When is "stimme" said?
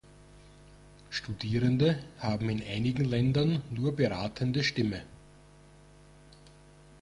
4.63-5.03